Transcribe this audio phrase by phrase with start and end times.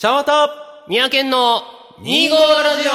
[0.00, 0.48] 茶わた
[0.88, 1.60] 三宅の
[2.00, 2.92] 2号ラジオ。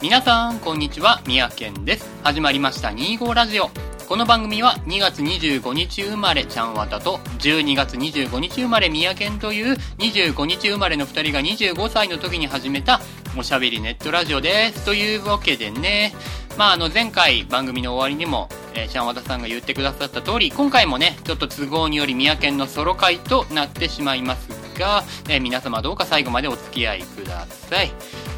[0.00, 1.20] 皆さんこんにちは。
[1.26, 2.08] 三宅です。
[2.22, 3.70] 始まりました2号ラジオ。
[4.06, 13.00] この番組は2月25日生まれちゃんわたと12月25日生まれ三宅という25日生まれの2人が25歳の時に始めた
[13.36, 16.12] おしゃべりネットラジオですというわけでね。
[16.58, 27.92] まああの前回番組の終わりにもえー、ちゃんわたさんが言ってくださった通り今回もねちょっと都合により三宅のソロ会となってしまいますが、えー皆様どうか最後までお付き合いください。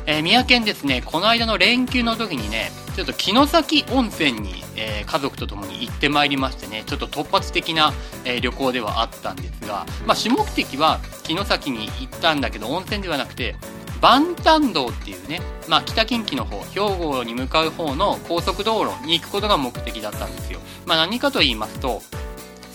[0.07, 7.93] えー、三宅ですね、この間の連休の時にね、ちょっと城崎温泉に、えー家族と共に行ってまいりましてね、ちょっと突発的な、
[8.25, 13.55] えー旅行ではあったんですが、まあ、主目的は城崎に行ったんだけど、温泉ではなくて、
[14.01, 20.61] 万丹道っていうね、まあ、北近畿の方、兵庫に向かう方の高速道路に行くことが目的だったんですよ。
[20.87, 22.03] まあ、何かと言いますと、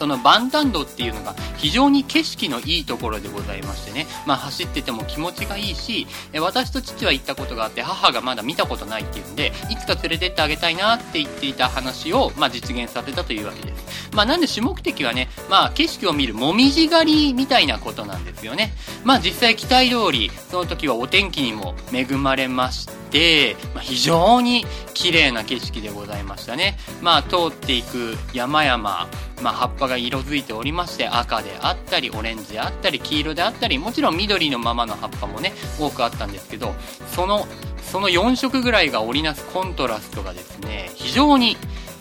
[0.01, 6.07] その万丹道っていうのが非常に景色のいいところでございましてね、まあ走ってても気持ちがいいし、
[6.39, 14.09] 私と父は行ったことがあって母がまだ見たことないっていうんで、いつか連れてってあげたいなって言っていた話を、まあ実現させたというわけです。
[14.11, 18.73] まあなんで主目的はね、まあ景色を見るもみじ狩りみたいなことなんですよね。
[19.03, 26.79] まあ実際期待通り、その時はお天気にも恵まれまして、まあ、非常に綺麗な景色でございましたね。
[27.03, 29.07] まあ通っていく山々、
[29.41, 36.73] まあ、葉っぱが色づいておりまして赤であったりオレンジであったり黄色であったりもちろん緑のままの葉っぱもね多くあったんですけど
[37.07, 37.47] その
[37.81, 41.57] その4色ぐらいが織りなすコントラストがですね非常に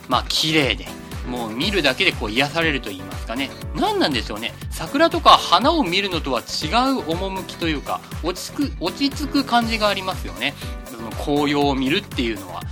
[0.08, 0.86] まあ綺麗で
[1.28, 3.50] もう見るだけでこう癒されると言いますかね。
[3.76, 4.52] 何なんでしょうね。
[4.70, 10.54] 桜とか花を見るのとは違う趣というか落ち着く落ち着く感じがありますよね。
[10.86, 12.62] その紅葉を見るっていうのは。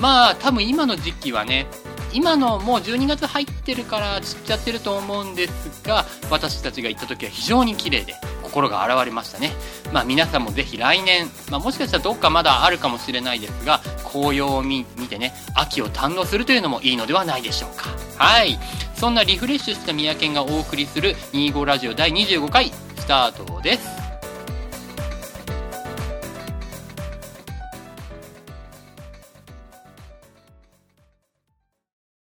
[0.00, 1.66] まあ多分今の時期はね
[2.16, 9.50] 今のもう12月入ってるから散っちゃってると思うんですが私たちが行った時は非常に綺麗で心が現れましたね。
[9.92, 17.90] まあ皆さんもぜひ来年、まあ、もしかしたらどっかまだあるかもしれないですが紅葉を見見てね秋を堪能するというのもいいのではないでしょうか。
[18.16, 18.58] はい。
[18.94, 23.95] そんなリフレッシュした三宅がお送りする25ラジオ第25回スタートです。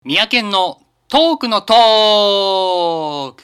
[0.06, 3.42] 三宅のトークのトーク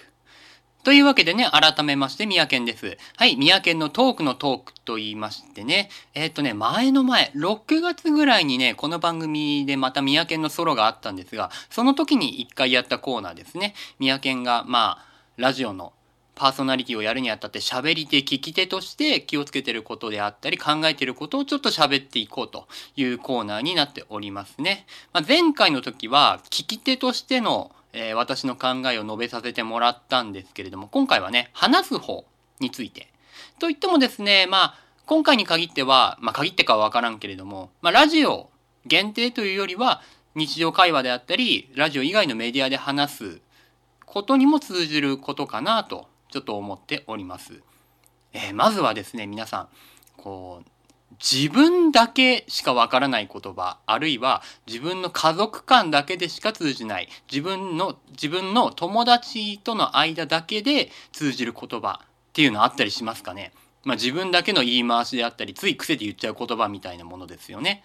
[0.84, 2.98] というわけでね、改めまして、三宅です。
[3.16, 13.72] はい、三宅のトークのトークと言いましてね、えっ、とね、前の前、6月ぐらいにね、この番組でまた三宅のソロがあったんですが、その時に一回やったコーナーですね。
[13.98, 15.04] 三宅が、まあ、
[15.38, 15.94] ラジオの
[16.40, 24.86] パーソナリティをやるにあたって喋り手、聞き手として気をつけてることであったり考えてることをちょっと喋っていこうというコーナーになっておりますね。
[25.12, 32.24] まあ、前回の時は聞き手としての、えー私の考えを述べさせてもらったんですけれども、今回はね、話す方
[32.58, 33.12] について。
[33.58, 34.74] といってもですね、まあ、
[35.04, 38.48] 今回に限っては、まあ限ってかはわからんけれども、まあラジオ
[38.86, 40.00] 限定というよりは、
[40.34, 43.40] 日常会話であったり、ラジオ以外のメディアで話す
[44.06, 47.62] ことにも通じることかなと、ちょっと思っております。
[48.32, 49.68] えーまずはですね、皆さん、
[50.16, 50.70] こう、
[51.18, 63.52] 自分だけしかわからない言葉、あるいは自分の家族間だけでしか通じない、自分の、自分の友達との間だけで通じる言葉っていうのあったりしますかね。
[63.84, 67.82] まあ自分だけの言い回しであったり、つい癖で言っちゃう言葉みたいなものですよね。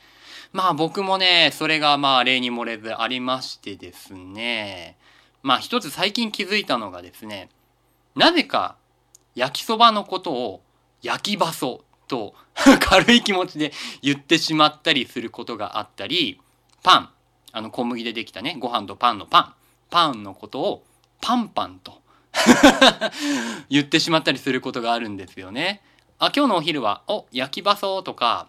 [0.54, 4.98] まあ僕もね、それがまあ例に漏れずありましてですね。
[5.42, 7.50] まあ一つ最近気づいたのがですね、
[8.16, 8.78] なぜか
[9.36, 10.62] 焼きそばのことを
[11.02, 12.34] 焼きばそと
[12.80, 16.40] 軽い気持ちで言ってしまったりすることがあったり、
[16.84, 17.10] パン、
[17.52, 19.54] あの小麦でできたね、ご飯とパンのパン、
[19.90, 20.84] パンのことを
[21.22, 22.02] パンパンと
[23.70, 25.82] 言ってしまったりすることがあるんですよね。
[26.20, 28.48] あ、今日のお昼は、お、焼きばそとか、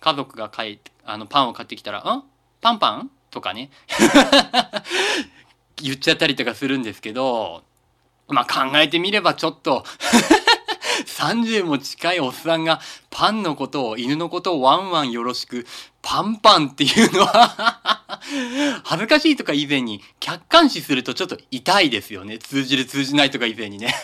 [0.00, 2.24] 家族が買い、あのパンを買ってきたら、ん
[2.60, 3.70] パンパンとかね。
[5.76, 7.62] 言っちゃったりとかするんですけど、
[8.30, 9.84] まあ考えてみればちょっと
[11.06, 12.80] 30も近いおっさんが
[13.10, 15.66] パンのことを、犬のことをワンワンよろしく、
[16.02, 18.20] パンパンっていうのは
[18.84, 22.38] 恥ずかしいとか以前に客観視するとちょっと痛いですよね。
[22.38, 23.94] 通じる通じないとか以前にね。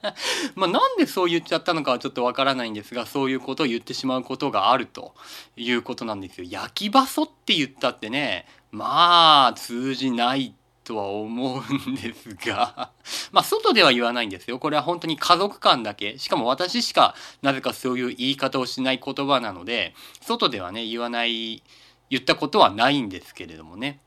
[0.54, 5.14] まあなんでそう言っちゃったのかはちょっとわからないんですが、そういうことを言ってしまうことがあると
[5.56, 6.46] いうことなんですよ。
[6.48, 10.54] 焼き場所って言ったってね、まあ通じない
[10.86, 12.90] とは思うんですが
[13.32, 21.62] まあ外では言わないんですよこれは本当に家族間だけしかも私しかなぜかそういう言い方をしない言葉なので外ではね言わない
[22.08, 23.98] 言ったことはないんですけれどもね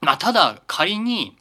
[0.00, 1.36] まあただ仮に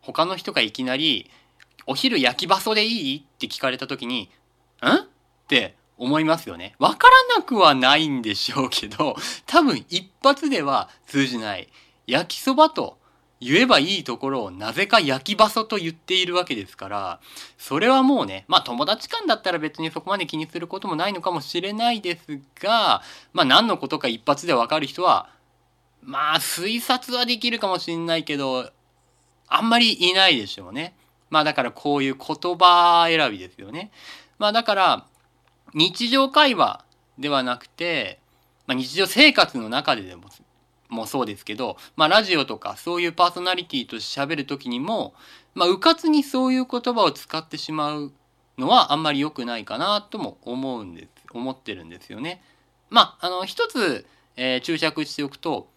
[0.00, 1.28] 他の人がいきなり
[1.86, 4.30] 「お昼焼き場所でいい?」って聞かれた時に
[4.82, 5.06] 「ん?」っ
[5.48, 6.74] て思いますよね。
[6.78, 9.14] わからなくはないんでしょうけど、
[9.46, 11.68] 多分一発では通じない。
[12.06, 12.98] 焼きそばと
[13.42, 17.20] 言えばいいところをなぜか焼き場所と言っているわけですから、
[17.58, 23.02] それはもうね、まあ友達間だったら別にそこまで気にすることもないのかもしれないですが、
[23.32, 25.28] まあ何のことか一発でわかる人は、
[26.02, 28.70] まあ推察はできるかもしれないけど、
[29.48, 30.94] あんまりいないでしょうね。
[31.28, 33.90] まあだからこういう言葉選びですよね。
[34.38, 35.06] まあだから、
[35.74, 36.84] 日常会話
[37.18, 38.20] ではなくて、
[38.66, 40.28] まあ、日常生活の中ででも
[40.92, 45.14] もそうですけど、まあ、ラジオとかそういうパーソナリティと喋る時にも、
[45.54, 48.12] まあ、うかつにそういう言葉を使ってしまう
[48.58, 52.42] のはあんまり良くないかなとも思うんです思ってるんですよね。
[52.90, 54.06] まあ、あの一つ、
[54.36, 55.68] えー、注釈しておくと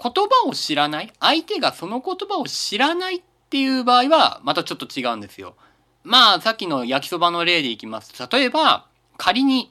[0.00, 5.56] 言葉を知らない相手がその言葉を知らないっていう場合はまたちょっと違うんですよ。
[6.04, 8.86] まあさっきの焼きそばの例でいきますと例えば
[9.18, 9.70] 仮に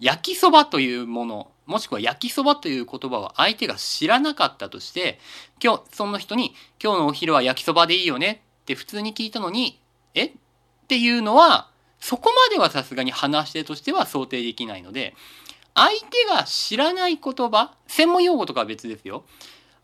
[0.00, 5.20] 焼きそばというものもしくは焼きそばという言葉を相手が知らなかったとして
[5.62, 9.78] 今日その人に「今日のお昼は焼きそばでいいよね」って普通に聞いたのに
[10.14, 10.24] 「え？
[10.24, 10.32] っ?」
[10.88, 11.68] ていうのは
[12.00, 15.14] そこまではさすがに話し手としては想定できないので
[15.74, 19.24] 相手が知らない言葉専門用語とかは別ですよ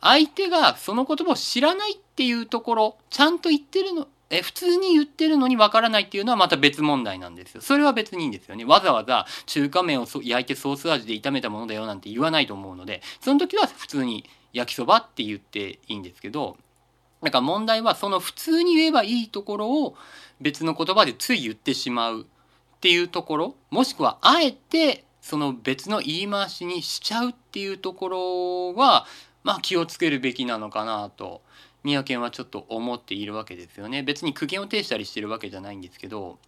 [0.00, 7.60] 相手がその言葉を知らないっていうところちゃんと言ってるのえ普通に言ってるのにわからないっていうのはまた別問題なんですよ。
[7.60, 8.64] それは別にいいんですよね。
[8.64, 16.56] わざわざ中華麺を焼いてソース味で炒めたものだよなんて言わないと思うので、その時は普通に焼きそばって言っていいんですけど、
[17.22, 19.96] だか問題はその普通に言えばいいところを
[20.40, 22.24] 別の言葉でつい言ってしまうっ
[22.80, 29.06] ていうところ、もしくはあえてその別の言い回しにしちゃうっていうところは、
[29.42, 31.42] まあ気をつけるべきなのかなと。
[31.84, 36.38] 宮県はちょっと思っているわけですよね別に苦言を呈したりしてるわけじゃないんですけど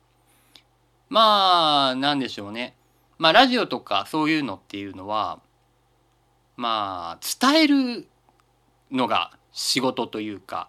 [1.08, 2.74] まあなんでしょうね
[3.18, 5.38] まあラジオとかそういうのっていうのは
[6.56, 8.08] まあ伝える
[8.90, 10.68] のが仕事というか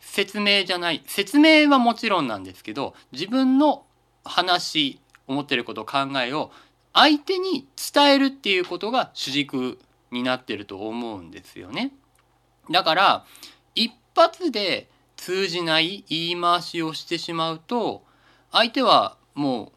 [0.00, 3.84] 説明じゃない説明はもちろんなんですけど自分の
[4.24, 6.50] 話思ってること考えを
[6.92, 9.78] 相手に伝えるっていうことが主軸
[10.10, 11.92] になってると思うんですよね。
[12.70, 13.24] だから
[14.18, 18.02] 発で通じない言い回しをしてしまうと
[18.50, 19.72] 相手はも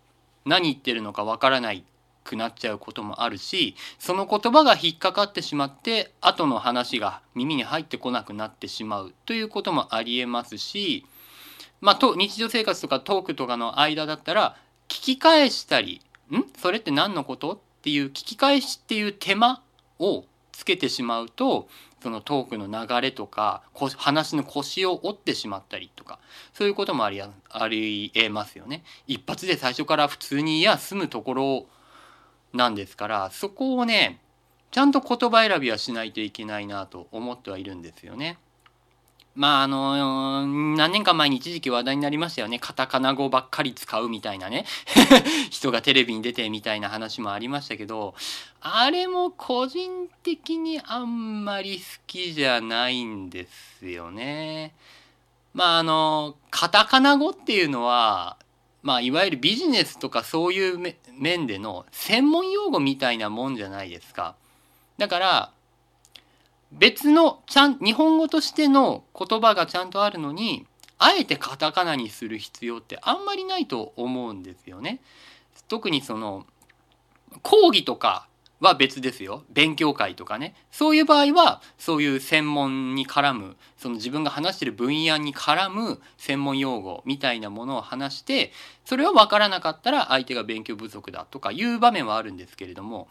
[0.45, 1.83] う何言ってるのかわからない
[2.23, 11.05] くなっちゃうこともあるしその言葉が引っかかってしまって後の話が耳に入ってこなくなってしまうということもありえますし
[11.79, 14.55] まあと日常生活とかトークとかの間だったら
[14.87, 16.01] 聞き返したり
[16.31, 16.43] 「ん？
[16.57, 19.61] それって何のこと?」っていう聞き返しっていう手間
[19.99, 20.25] を
[20.61, 21.67] つけてしまうと
[22.03, 23.63] そのトークの流れとか
[23.97, 26.19] 話の腰を折ってしまったりとか
[26.53, 28.83] そういうこともありありえますよね。
[29.07, 31.65] 一発で最初から普通にいや済むところ
[32.53, 34.21] なんですからそこをね
[34.69, 38.37] ちゃんと言葉選びはしないといけないなと思ってはいるんですよね。
[39.35, 40.45] まああの
[40.75, 44.65] 何年か前に一時期話題になりましたよねカタカナ語ばっかり使うみたいなね
[45.49, 48.13] 人がテレビに出てみたいな話もありましたけど
[48.59, 53.47] あれも個人的にあんまり好きじゃないんで
[53.79, 54.73] すよね。
[55.53, 58.37] まああのカタカナ語っていうのは
[58.83, 64.35] まあいわゆるビジネスとかそういう面での専門用語みたいなもんじゃないですか。
[64.97, 65.51] だから
[66.71, 70.65] 別のちゃん日本語としての言葉がちゃんとあるのに
[70.97, 74.99] あえてカタカナにする必要ってあんまりないと思うんですよね。
[75.67, 76.45] 特にその
[77.41, 78.27] 講義とか
[78.61, 88.51] は別ですよ勉強会とかねそういう場合はそういう専門に絡むその自分が話してる分野に絡む専門用語みたいなものを話して
[88.85, 93.07] それは分からなかったら相手が勉強不足だとかいう場面はあるんですけれども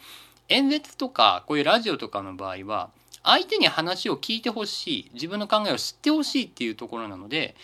[0.48, 2.90] 演説とかこういうラジオとかの場合は
[3.22, 7.54] 相手に話を聞いてほしい自分の考えを知ってほしいっていうところなので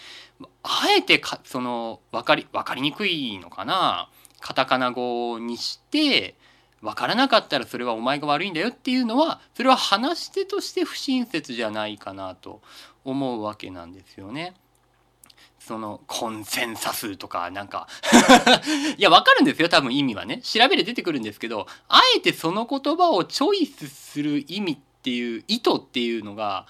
[0.62, 4.10] あえてかその分かり分かりにくいのかな
[4.40, 6.34] カタカナ語にして
[6.82, 12.60] 分からなかったらそれはお前が悪いんだよっていうのはそれは話し手として不親切じゃないかなと
[13.04, 14.54] 思うわけなんですよね。
[15.58, 17.88] そのコンセンサスとかなんか
[18.96, 26.66] いやわかるんですよ多分意味はね調べで出てくるんですけどあえてその言葉をチョイスする意味っていう意図っていうのが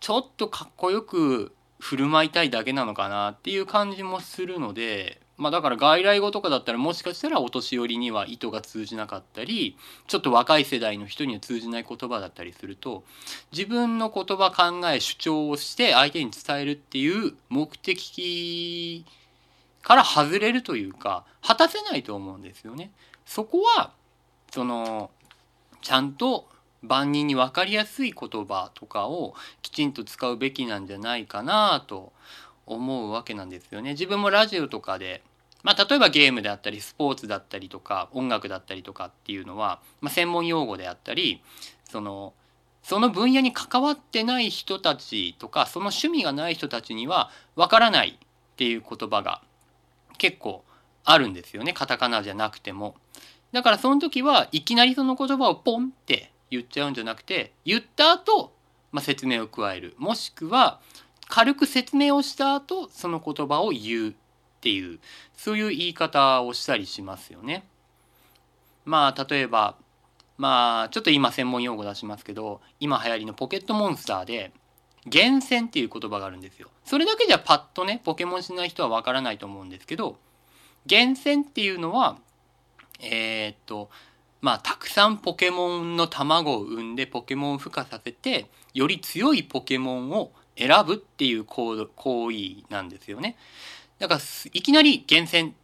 [0.00, 9.76] ちょっとかっこよく振る舞いたいだけなのかなっていう感じもするのでまあだから外来語とかだったらもしかしたらお年寄りには意図が通じなかったり
[10.06, 13.04] ちょっと若い世代の人には通じない言葉だったりすると
[13.52, 19.04] 自分の言葉考え主張をして相手に伝えるっていう目的
[19.82, 22.92] から外れるというか果たせないと思うんですよね。
[23.26, 23.92] そこは
[24.50, 25.10] その
[25.82, 26.48] ちゃんと
[26.82, 32.12] 万人に分かりやすい言葉とかをきちんと使うべきなんじゃないかなと
[32.66, 33.90] 思うわけなんですよね。
[33.90, 35.22] 自分もラジオとかで
[35.66, 41.42] まあ、例えばゲームであったりスポーツだったりとか音楽だったりとかっていうのは、まあ、専門用語であったり
[41.90, 42.34] その
[42.84, 49.42] その分野に関わってない人たちとかその趣味がない人たちにはわからないっていう言葉が
[50.18, 50.62] 結構
[51.02, 52.94] あるんですよねカタカナじゃなくても。
[53.50, 58.52] だからその時はいきなりその言葉をポンって言っちゃうんじゃなくて言った後、
[58.92, 60.80] まあ、説明を加えるもしくは
[61.28, 64.12] 軽く説明をした後その言葉を言うっ
[64.60, 64.98] ていう
[65.36, 67.64] そういう言い方をしたりしますよね。
[68.84, 69.76] まあ例えば
[70.38, 74.52] まあちょっと今専門用語出しますけど今流行りのポケットモンスターで
[75.06, 76.68] 厳選っていう言葉があるんですよ。
[76.84, 80.18] それだけじゃパッとねポケモンしない人はわからないと思うんですけど
[80.86, 82.18] 厳選っていうのは
[83.00, 83.90] えー、っと
[84.40, 93.36] まあたくさんポケモンの卵を産んでポケモンを孵化させてより強いポケモンを選ぶっていう行為なんですよね。
[93.98, 94.20] だから
[94.52, 95.54] いきなり厳選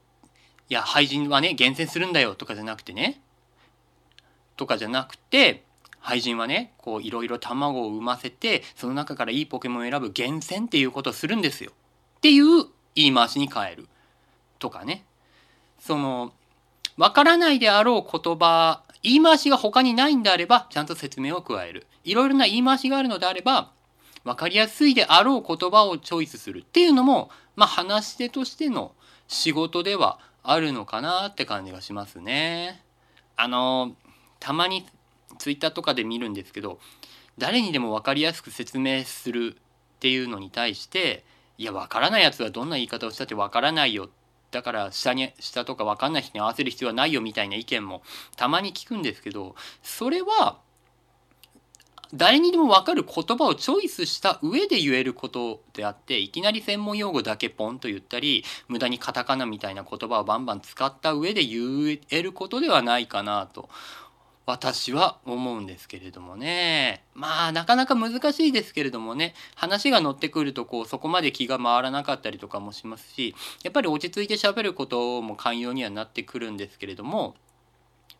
[0.68, 3.20] いや廃人はね厳選するんだよとかじゃなくてね
[4.56, 5.64] とかじゃなくて
[6.00, 11.72] 廃人はねこういろいろ卵を産ませてその中からいいポケモンを選ぶ厳選っていうことをするんですよ。
[12.16, 13.88] っていう言い回しに変える。
[14.58, 15.04] とかね。
[15.78, 16.32] その
[16.96, 23.70] わからないであろう言葉言い回しが他にないんであればちゃんと説明を加えるいろいろな言い回しがあるのであれば
[24.24, 28.92] 分かりやすいであろう言葉をチョイスするっていうのも、まあ、話し手としての
[29.26, 32.82] 仕事ではあるのかなって感じがしますね。
[33.36, 33.92] あの
[34.38, 34.86] たまに
[35.38, 36.78] ツイッターとかで見るんですけど
[37.38, 41.24] 誰にでも分かりやすく説明するっていうのに対して
[41.58, 44.08] いや分からないやつはどんな言い方をしたって分からないよ
[44.52, 48.02] だから下に下とか分かんない人に合わせる必要はないよみたいな意見も
[48.36, 50.58] たまに聞くんですけどそれは
[52.14, 63.70] 誰にでも分かる言葉をチョイスした上で言えることであっていきなり専門用語だけポンと言ったり無駄にカタカナみたいな言葉をバンバン使った上で言えることではないかなと。
[64.44, 67.04] 私は思うんですけれどもね。
[67.14, 69.34] まあなかなか難しいですけれどもね。
[69.54, 77.36] 話が乗ってくるとこうそこまで気が回らなかったりとかもしますしやっぱり落ち着いて喋ることも寛容にはなってくるんですけれども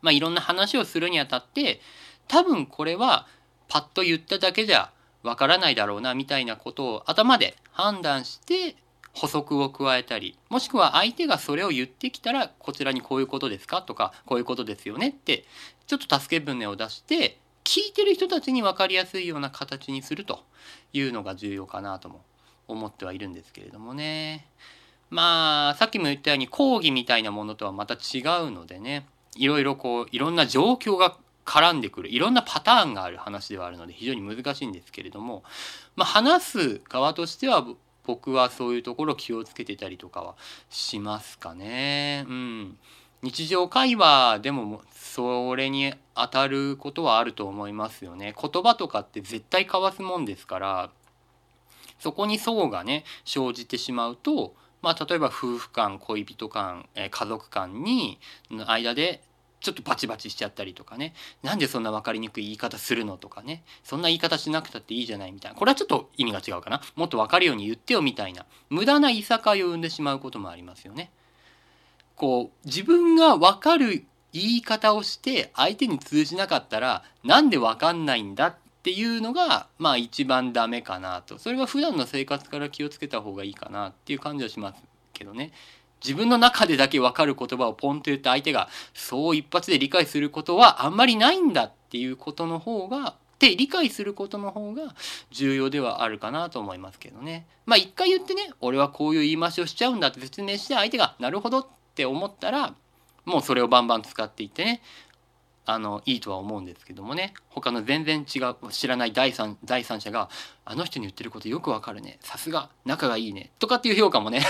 [0.00, 1.80] まあいろんな話をするにあたって
[2.28, 3.26] 多分これは
[3.68, 8.76] パッと言っただけじゃわからないだろうなみたいなことを頭で判断して
[9.12, 13.82] 補足を加えたりもしくは相手がそれを言ってきたらこちらにこういうことですか？
[13.82, 15.08] とかこういうことですよね？
[15.08, 15.44] って
[15.86, 20.40] ちょっと助け舟を出して聞いてる人たちに分かりやすいような形にすると
[20.92, 22.22] いうのが重要かなとも
[22.68, 24.46] 思ってはいるんですけれどもね。
[25.10, 29.06] まあさっきも言ったように講義みたいなものとはまた違うのでね。
[29.34, 31.16] いろいろこういろんな状況が
[31.46, 35.42] 絡んでくるいろんなパターンがある話ではあるので非常に難しいんですけれども、
[35.96, 37.66] まあ、話す側としては
[38.04, 40.34] 僕はそういうところ気をつけてたりとかは
[40.70, 42.24] しますかね。
[42.28, 42.78] うん、
[43.22, 48.34] 日常会話でもそれに当たることはあると思いますよね。
[48.40, 50.90] 言葉とかって絶対交わすもんですから
[52.00, 58.18] そこに相がね生じてしまうとまあ例えば夫婦間恋人間家族間に
[58.50, 59.22] の間で
[59.62, 61.14] ちょっとバチバチしちゃったりとかね。
[61.42, 63.62] なんでそんな分かりにくい言い方するのとかね。
[63.84, 65.58] そんな言い方しなくたっていいじゃないみたいな。
[65.58, 66.82] これはちょっと意味が違うかな。
[66.96, 68.44] もっと分かるように言ってよみたいな。
[68.70, 71.10] 無駄ないさかいを生んでしまうこともありますよね。
[72.16, 81.38] こう自分が分かる言い方をして相手に通じなかったらなんで分かんないんだっていうのがまあ一番ダメかなと。
[81.38, 85.52] それは普段の生活から気をつけた方がいいかなっていう感じはしますけどね。
[86.04, 94.94] 自分の中でだけ分かる言葉をポンと言って相手がそう一発で理解することはあんまりないんだっていうことの方がって理解することの方が
[95.32, 97.44] 重要ではあるかなと思いますけどね。
[97.66, 101.66] まあ一回言ってね俺はこういう言い回しをしちゃうんだって説明して相手がなるほどっ
[101.96, 102.74] て思ったら
[103.24, 104.80] もうそれをバンバン使っていってね
[105.64, 107.34] あのいいとは思うんですけどもね。
[107.50, 110.28] 他の全然違う知らない第三第三者が
[110.64, 112.18] 「あの人に言ってることよくわかるね。
[112.20, 114.44] さすが仲がいいね」とかっていう評価もね。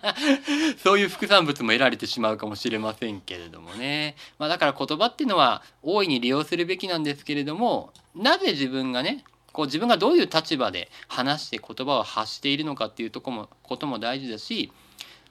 [0.82, 14.72] そういう副産物も得られてしまうかもしれませんけれどもね、まあ、だから言葉っていうのは大いに利用するべきなんですけれどもなぜ自分がねこう自分がどういう立場で話して言葉を発しているのかっていうとこもことも大事だし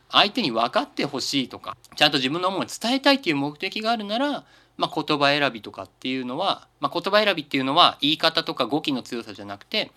[0.10, 4.46] 相手に分かってほしいとかちゃんと自分の思いを伝えたいっていう目的があるなら、
[4.78, 9.92] まあ、言葉選びとかっていうのは、まあ、言葉選びっていうのは言い方とか語気の強さじゃなくて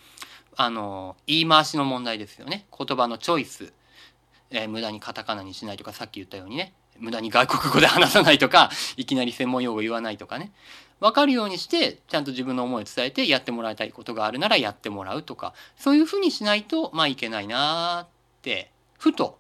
[0.56, 2.66] あの言い回しの問題ですよね。
[2.76, 3.72] 言葉のチョイス、
[4.50, 6.72] えー、無駄にカタカナにしないとかさっき言ったようにね。
[6.98, 10.52] 無駄に外国語で話さないとか いきなり専門用語言わないとかね。
[11.00, 18.06] 分かるようにしてちゃんと自分の思いを伝えてやってもらいたいことがあるならやってもらうとかそういうふうにしないとまあいけないなっ
[18.42, 19.36] てふと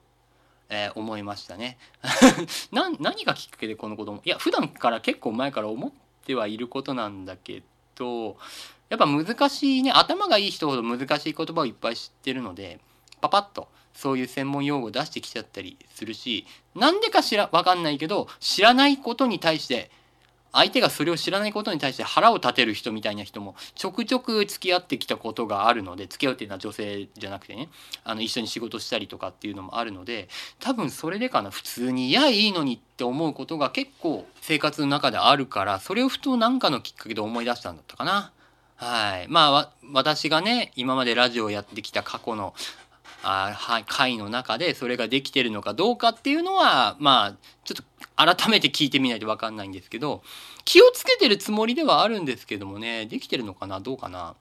[0.74, 1.78] えー、思いましたね。
[2.72, 5.92] 何がきっかけでこのこともいや普段から結構前から思っ
[6.26, 7.62] てはいることなんだけ
[7.94, 8.36] ど
[8.88, 12.80] やっぱ難しいね頭がいい人ほど難しい言葉をいっぱい知ってるので
[13.20, 19.90] パパッとそういう専門用語を出してきちゃったりするしなんでか知ら分かんないけど知らないことに対して
[20.54, 27.68] 相手がそれを知らないことに対して腹を立てる人みたいな人もちょくちょく付き合ってきたことがあるので付き合うっていうのは女性じゃなくてね
[28.04, 30.28] あの一緒に仕事したりとかっていうのもあるので
[30.60, 38.32] 多分それでかな普通に「いやいいのに」って思うことが結構生活の中であるからそれをふと何かのきっかけで思い出したんだったかな。
[38.76, 39.26] はい。
[39.28, 42.54] まあ、私がね、今までラジオをやってきた過去の
[43.24, 47.84] あ回の中でそれができてるのかどうかっていうのはまあちょっと
[48.16, 50.22] 改めて聞いてみないと分かんないんですけど
[50.64, 54.34] 気をつけてるつもりではあるんですけどもねできてるのかなどうかな。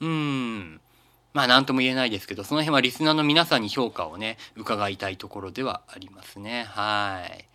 [0.00, 0.80] うん。
[1.32, 6.64] まあ何とも言えないですけどその辺はリスナーの皆さんに評価をね伺いたいところではありますね。
[6.68, 7.48] はい。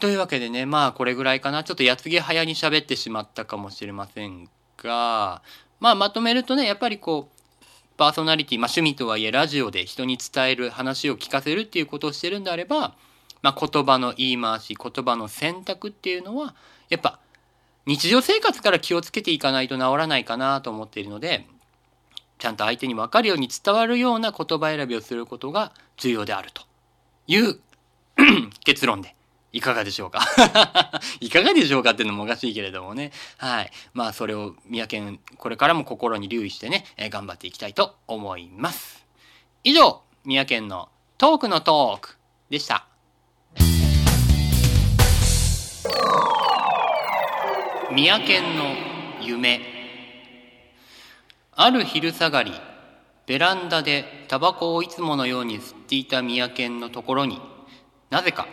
[0.00, 1.64] というわけでねまあこれぐらいかな。
[1.64, 4.48] ちょっとやつげ早に喋ってしまったかもしれません
[4.78, 5.42] が
[5.80, 7.35] まあまとめるとねやっぱりこう
[7.96, 12.94] パーソナリティ、まあ、趣味とはいえラジオで人に伝える話を聞かせるっていうことをしてるんであれば、
[13.42, 16.54] まあ、言葉の言い回し言葉の選択っていうのは
[16.88, 17.18] やっぱ
[17.86, 21.46] 日常生活から気をつけていかないと治らないかなと思っているので
[22.38, 26.62] ちゃんと相手に分かるように伝わるような言葉選びをすることが重要であると
[27.26, 27.60] いう
[28.64, 29.14] 結論で
[29.56, 30.20] いかがでしょうか？
[31.20, 33.10] いかがでしょうかっていうのもおかしいけれどもね。
[33.38, 33.70] はい。
[33.94, 39.06] まあ、それを宮県、これからも心に留意してね、えー、頑張っていきたいと思います。
[39.64, 42.18] 以上、宮県のトークのトーク
[42.50, 42.86] でした。
[47.90, 48.74] 宮県の
[49.22, 49.60] 夢。
[51.52, 52.52] ある昼下がり、
[53.26, 57.40] ベランダでタバコをいつものように吸っていた宮県のところに
[58.10, 58.46] なぜか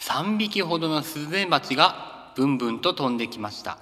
[0.00, 3.78] 3匹ほどのスズメバチがブンブンと飛んできました。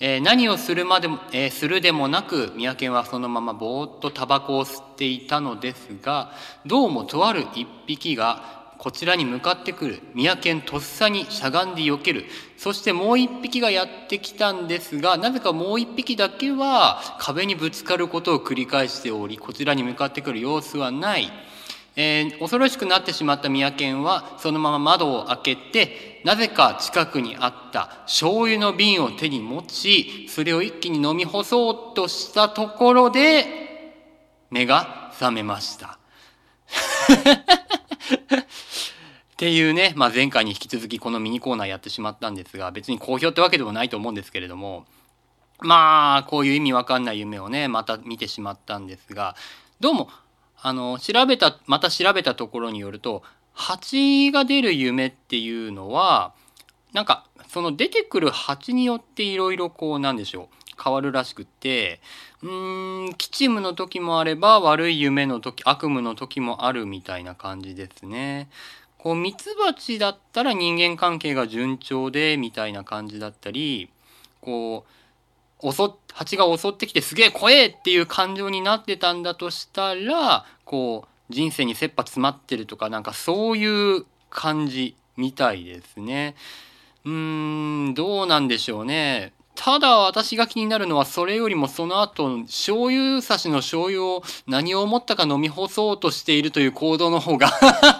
[0.00, 6.30] えー、何をするまでも、えー、するでもなく、三宅はそのままぼーっとタバコを吸っていたのですが、
[6.64, 10.00] どうもとある一匹がこちらに向かってくる。
[10.14, 12.26] 三宅とっさにしゃがんで避ける。
[12.56, 21.32] そしてもう一匹がやってきたんですが、なぜかもう一匹だけは壁にぶつかることを繰り返しており、こちらに向かってくる様子はない。
[22.00, 33.96] えー、恐ろしくなってしまった宮健はそのまま窓を開けてなぜか近くにあった醤油の瓶を手に持ちそれを一気に飲み干そうとしたところで
[34.48, 35.98] 目が覚めました。
[39.32, 44.86] っていうね、まあ、前回に引き続きこのミニコーナーやってしまったんですが別に好評ってわけでもないと思うんですけれども
[45.60, 49.36] まあこういう意味わかんない夢をねまた見てしまったんですが
[49.80, 50.10] どうも
[50.60, 56.32] あの、調べた、また調べたところによると、蜂が出る夢っていうのは、
[56.92, 62.00] なんか、その出てくる蜂によっていろいろこう、なんでしょう、変わるらしくって、
[62.42, 68.48] うーん、吉夢の時もあれば、悪い夢の時、悪夢の時もあるみたいな感じですね。
[68.98, 73.90] こう、ミツバチだったら人間関係が順調で、みたいな感じだったり、
[74.40, 86.34] こう、襲って蜂が襲ってきてすげえ怖えっていう感情になってたんだとしたらこう人生に切羽詰まってるとかなんかそういう感じみたいですね。
[87.04, 89.32] うーんどうなんでしょうね。
[89.60, 97.50] ただ私が気になるのはそれよりもその後醤油差しの醤油を何を思ったか飲み干そうとしているという行動の方が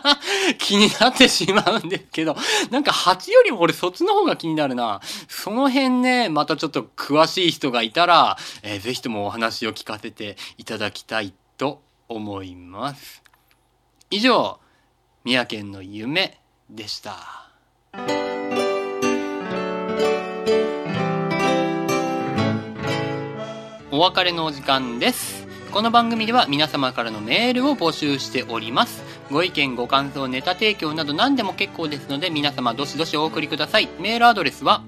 [0.59, 2.37] 気になってしまうんですけど
[2.71, 13.25] なんか蜂よりも俺そっちの方が気になるなその辺ねまたちょっと詳しい人がいたら、えー、ぜひともお話を聞かせていただきたいと思います
[14.13, 14.61] 以上
[15.25, 16.39] 三宅の夢
[16.71, 17.49] でした。
[23.99, 25.49] お別れのお時間です。
[25.73, 29.03] この番組では皆様からのメールを募集しております。
[29.29, 33.89] ご意見、ご感想、ネタ提供など何でも結構ですので皆様どしどしお送りください。
[33.99, 34.85] メールアドレスは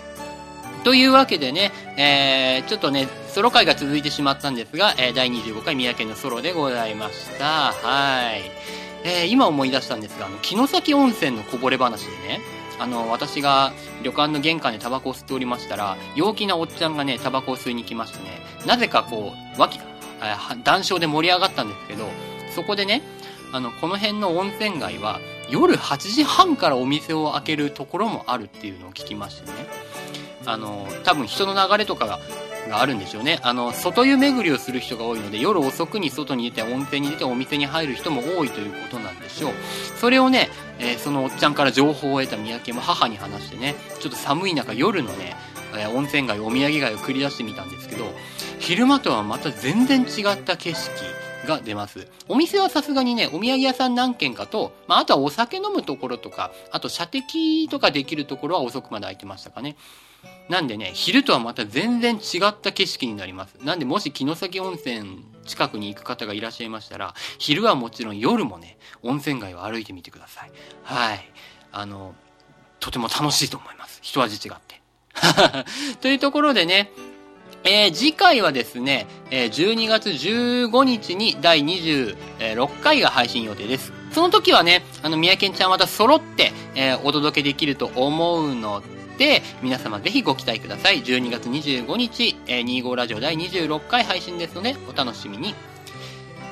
[0.83, 7.73] というわけでね、えー、ちょっとね、ソロ会が続いてしまったんですが、えー、第25回宮県のソロでございました。
[7.73, 8.51] はい。
[9.03, 12.41] えー、今思い出したんですが、あの、城崎温泉のこぼれ話でね、
[12.79, 19.79] あの、私が旅館の玄関でタバコを吸っておりましたら、陽気なおっちゃんがね、タバコを吸いに来ましてね、なぜかこう、脇、
[20.19, 22.10] あは談笑で盛り上がったんですけど、
[22.55, 23.01] そこでね、
[23.51, 29.53] あの、この辺の温泉街は、夜8時半からお店を開けるところもあるっていうのを聞きましてね。
[30.45, 32.19] あの、多分人の流れとかが、
[32.69, 33.39] があるんでしょうね。
[33.43, 39.53] あの、外湯巡りをする人が多いので、夜遅くに外に出て温泉に出てお店に入る人も多いということなんでしょう。
[39.99, 45.36] それをね、えーそのおっちゃんから情報を得た三宅も母に話してね、ちょっと寒い中夜のね、
[45.77, 48.13] えー温泉街、お土産街を繰り出してみたんですけど、
[48.60, 50.91] 昼間とはまた全然違った景色
[51.47, 52.07] が出ます。
[52.27, 59.75] お店はさすがにね、お土産屋さん何軒かと、まあ、あとはお酒飲むところとか、あと射的とかできるところは遅くまで空いてましたかね。
[60.49, 63.55] なんでね、昼とはまた全然違った景色になります。
[63.63, 70.51] なんでもし城崎温泉近くに行く方がいらっしゃいましたら、昼はもちろん夜もね、温泉街を歩いてみてください。
[70.83, 71.31] はい。
[71.71, 72.15] あの、
[72.79, 73.99] とても楽しいと思います。
[74.01, 74.81] 一味違って。
[76.01, 76.91] というところでね、
[77.67, 83.91] えー次回はですね、え12月15日に第26回が配信予定です。
[84.13, 88.82] その時はね、あの、三宅ちゃんまた揃って、えーお届けできると思うの
[89.17, 91.03] で、皆様ぜひご期待ください。
[91.03, 95.53] 12月25日、えー25ラジオ第26回配信ですので、お楽しみに。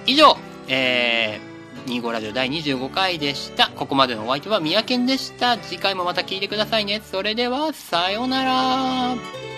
[0.06, 3.70] 以上、えー、25ラジオ第25回でした。
[3.70, 5.58] ここまでのお相手は三宅でした。
[5.58, 7.02] 次回もまた聞いてくださいね。
[7.10, 9.55] それでは、さようなら。